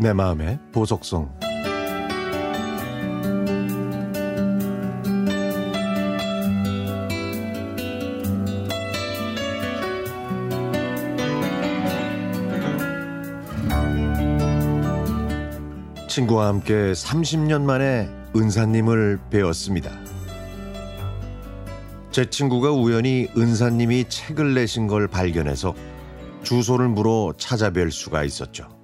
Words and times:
내 0.00 0.14
마음의 0.14 0.58
보석성 0.72 1.30
친구와 16.08 16.48
함께 16.48 16.72
30년 16.92 17.60
만에 17.60 18.08
은사님을 18.34 19.20
배웠습니다. 19.28 19.90
제 22.10 22.30
친구가 22.30 22.72
우연히 22.72 23.28
은사님이 23.36 24.08
책을 24.08 24.54
내신 24.54 24.86
걸 24.86 25.08
발견해서 25.08 25.74
주소를 26.42 26.88
물어 26.88 27.34
찾아뵐 27.36 27.90
수가 27.90 28.24
있었죠. 28.24 28.79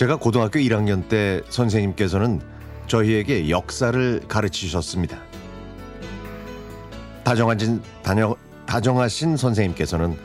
제가 0.00 0.16
고등학교 0.16 0.58
1학년 0.58 1.06
때 1.10 1.42
선생님께서는 1.50 2.40
저희에게 2.86 3.50
역사를 3.50 4.22
가르치셨습니다. 4.28 5.18
다정하신, 7.22 7.82
다녀, 8.02 8.34
다정하신 8.64 9.36
선생님께서는 9.36 10.16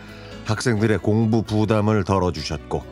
학생들의 0.46 1.00
공부 1.00 1.44
부담을 1.44 2.06
덜어주셨고 2.06 2.84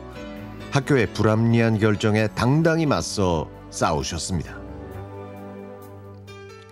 학교의 0.72 1.14
불합리한 1.14 1.78
결정에 1.78 2.28
당당히 2.34 2.84
맞서 2.84 3.48
싸우셨습니다. 3.70 4.54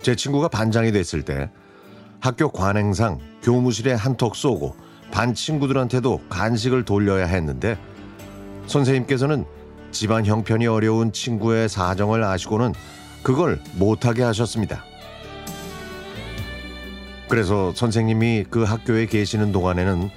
제 0.03 0.15
친구가 0.15 0.49
반장이 0.49 0.93
됐을 0.93 1.23
때 1.23 1.51
학교 2.21 2.51
관행상 2.51 3.19
교무실에 3.43 3.95
한턱 3.95 4.37
쏘고 4.37 4.77
반 5.11 5.33
친구들한테도 5.33 6.21
간식을 6.29 6.85
돌려야 6.85 7.25
했는데 7.25 7.79
선생님께서는 8.67 9.62
집안 9.93 10.27
형편이 10.27 10.67
어려운 10.67 11.13
친구의 11.13 11.69
사정을 11.69 12.25
아시고는 12.25 12.75
그걸 13.23 13.61
못하게 13.75 14.23
하셨습니다. 14.23 14.85
그래서 17.29 17.73
선생님이 17.75 18.47
그 18.51 18.63
학교에 18.65 19.07
계시는 19.07 19.53
동안에는 19.53 20.11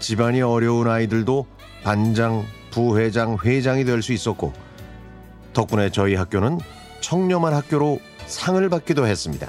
집안이 0.00 0.42
어려운 0.42 0.88
아이들도 0.88 1.46
반장, 1.82 2.44
부회장, 2.70 3.36
회장이 3.42 3.84
될 3.84 4.02
수 4.02 4.12
있었고 4.12 4.52
덕분에 5.52 5.90
저희 5.90 6.14
학교는 6.14 6.58
청렴한 7.00 7.52
학교로 7.52 8.00
상을 8.26 8.68
받기도 8.68 9.06
했습니다. 9.06 9.48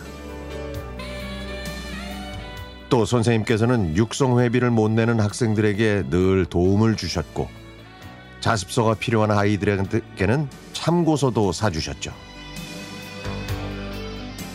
또 2.89 3.05
선생님께서는 3.05 3.95
육성회비를 3.95 4.69
못 4.69 4.91
내는 4.91 5.19
학생들에게 5.19 6.09
늘 6.09 6.45
도움을 6.45 6.95
주셨고 6.95 7.62
자습서가 8.43 8.95
필요한 8.95 9.31
아이들에게는 9.31 10.49
참고서도 10.73 11.53
사주셨죠. 11.53 12.11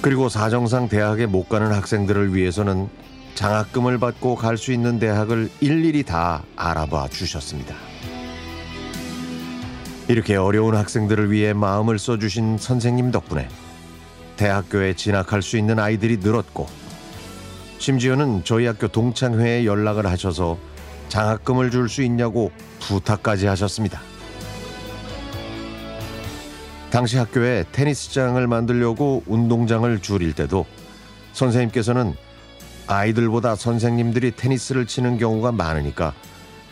그리고 0.03 0.29
사정상 0.29 0.91
대학에 0.91 1.25
못 1.25 1.49
가는 1.49 1.73
학생들을 1.73 2.35
위해서는 2.35 2.91
장학금을 3.35 3.97
받고 3.97 4.35
갈 4.35 4.59
수 4.59 4.73
있는 4.73 4.99
대학을 4.99 5.49
일일이 5.61 6.03
다 6.03 6.43
알아봐 6.57 7.09
주셨습니다. 7.09 7.75
이렇게 10.09 10.37
어려운 10.37 10.77
학생들을 10.77 11.31
위해 11.31 11.55
마음을 11.55 11.99
써주신 11.99 12.59
선생님 12.59 13.11
덕분에 13.11 13.49
대학교에 14.37 14.97
진학할 14.97 15.41
수 15.41 15.57
있는 15.57 15.79
아이들이 15.79 16.19
늘었고 16.19 16.67
심지어는 17.79 18.45
저희 18.45 18.67
학교 18.67 18.87
동창회에 18.89 19.65
연락을 19.65 20.07
하셔서 20.07 20.59
장학금을 21.09 21.71
줄 21.71 21.89
수 21.89 22.03
있냐고 22.03 22.51
부탁까지 22.81 23.47
하셨습니다. 23.47 24.01
당시 26.91 27.19
학교에 27.19 27.65
테니스장을 27.73 28.47
만들려고 28.47 29.23
운동장을 29.27 29.99
줄일 30.01 30.33
때도 30.33 30.65
선생님께서는 31.33 32.15
아이들보다 32.87 33.55
선생님들이 33.55 34.33
테니스를 34.33 34.87
치는 34.87 35.19
경우가 35.19 35.53
많으니까 35.53 36.15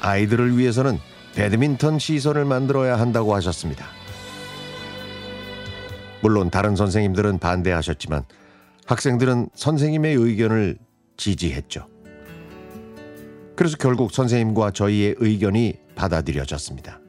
아이들을 0.01 0.57
위해서는 0.57 0.99
배드민턴 1.35 1.99
시설을 1.99 2.47
만들어야 2.47 2.99
한다고 2.99 3.35
하셨습니다. 3.35 3.87
물론 6.23 6.49
다른 6.51 6.75
선생님들은 6.77 7.39
반대하셨지만 7.39 8.25
학생들은 8.87 9.51
선생님의 9.55 10.15
의견을 10.15 10.79
지지했죠. 11.19 11.89
그래서 13.57 13.77
결국 13.79 14.13
선생님과 14.13 14.73
저희의 14.73 15.17
의견이 15.19 15.75
받아들여졌습니다. 15.95 17.01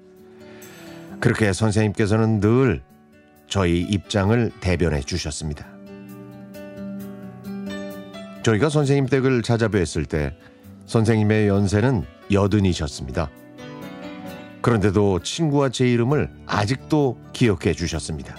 그렇게 1.19 1.51
선생님께서는 1.51 2.39
늘 2.39 2.81
저희 3.47 3.81
입장을 3.81 4.51
대변해 4.61 5.01
주셨습니다. 5.01 5.67
저희가 8.43 8.69
선생님 8.69 9.07
댁을 9.07 9.41
찾아뵀을 9.41 10.07
때 10.07 10.37
선생님의 10.85 11.49
연세는 11.49 12.05
여든이셨습니다. 12.31 13.29
그런데도 14.61 15.19
친구와 15.19 15.69
제 15.69 15.87
이름을 15.89 16.29
아직도 16.45 17.19
기억해 17.33 17.73
주셨습니다. 17.73 18.35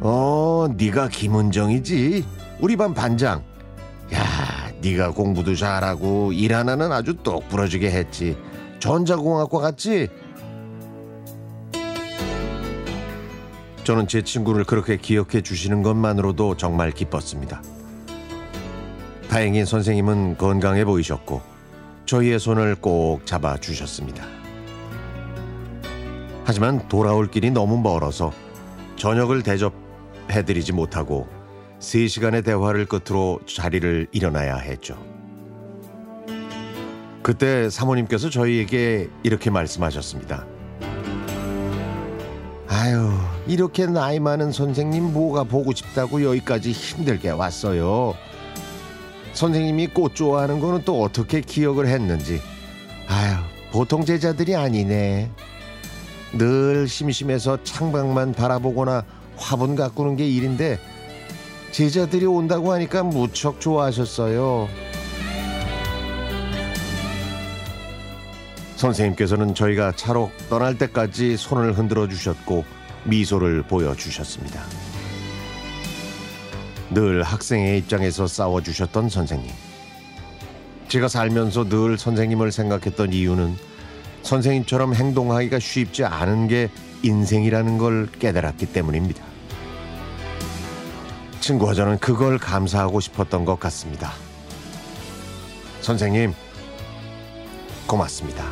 어, 0.00 0.68
네가 0.76 1.08
김은정이지. 1.08 2.24
우리 2.60 2.76
반 2.76 2.94
반장. 2.94 3.44
야, 4.14 4.24
네가 4.80 5.12
공부도 5.12 5.54
잘하고 5.54 6.32
일 6.32 6.54
하나는 6.54 6.92
아주 6.92 7.14
똑부러지게 7.14 7.90
했지. 7.90 8.36
전자공학과 8.78 9.58
같지? 9.58 10.08
저는 13.84 14.06
제 14.06 14.22
친구를 14.22 14.64
그렇게 14.64 14.96
기억해 14.96 15.40
주시는 15.40 15.82
것만으로도 15.82 16.56
정말 16.56 16.90
기뻤습니다. 16.90 17.62
다행히 19.28 19.64
선생님은 19.64 20.36
건강해 20.36 20.84
보이셨고 20.84 21.40
저희의 22.06 22.38
손을 22.38 22.74
꼭 22.76 23.26
잡아 23.26 23.56
주셨습니다. 23.56 24.24
하지만 26.44 26.86
돌아올 26.88 27.30
길이 27.30 27.50
너무 27.50 27.78
멀어서 27.78 28.32
저녁을 28.96 29.42
대접해드리지 29.42 30.72
못하고 30.72 31.37
3시간의 31.80 32.44
대화를 32.44 32.86
끝으로 32.86 33.40
자리를 33.46 34.08
일어나야 34.12 34.56
했죠. 34.56 34.96
그때 37.22 37.68
사모님께서 37.70 38.30
저희에게 38.30 39.08
이렇게 39.22 39.50
말씀하셨습니다. 39.50 40.46
아유, 42.68 43.10
이렇게 43.46 43.86
나이 43.86 44.18
많은 44.18 44.52
선생님 44.52 45.12
뭐가 45.12 45.44
보고 45.44 45.72
싶다고 45.72 46.22
여기까지 46.22 46.72
힘들게 46.72 47.30
왔어요. 47.30 48.14
선생님이 49.32 49.88
꽃 49.88 50.14
좋아하는 50.14 50.58
거는 50.60 50.82
또 50.84 51.02
어떻게 51.02 51.40
기억을 51.40 51.86
했는지. 51.86 52.40
아유, 53.06 53.36
보통 53.70 54.04
제자들이 54.04 54.56
아니네. 54.56 55.30
늘 56.32 56.88
심심해서 56.88 57.62
창밖만 57.62 58.32
바라보거나 58.32 59.04
화분 59.36 59.76
가꾸는 59.76 60.16
게 60.16 60.28
일인데 60.28 60.78
제자들이 61.70 62.26
온다고 62.26 62.72
하니까 62.72 63.02
무척 63.02 63.60
좋아하셨어요. 63.60 64.68
선생님께서는 68.76 69.54
저희가 69.54 69.92
차로 69.92 70.30
떠날 70.48 70.78
때까지 70.78 71.36
손을 71.36 71.76
흔들어 71.76 72.08
주셨고 72.08 72.64
미소를 73.04 73.62
보여 73.62 73.94
주셨습니다. 73.94 74.62
늘 76.90 77.22
학생의 77.22 77.78
입장에서 77.78 78.26
싸워 78.26 78.62
주셨던 78.62 79.08
선생님. 79.08 79.50
제가 80.88 81.08
살면서 81.08 81.68
늘 81.68 81.98
선생님을 81.98 82.50
생각했던 82.50 83.12
이유는 83.12 83.56
선생님처럼 84.22 84.94
행동하기가 84.94 85.58
쉽지 85.58 86.04
않은 86.04 86.48
게 86.48 86.70
인생이라는 87.02 87.78
걸 87.78 88.08
깨달았기 88.18 88.66
때문입니다. 88.66 89.22
친구와 91.40 91.74
저는 91.74 91.98
그걸 91.98 92.38
감사하고 92.38 93.00
싶었던 93.00 93.44
것 93.44 93.58
같습니다. 93.60 94.12
선생님, 95.80 96.34
고맙습니다. 97.86 98.44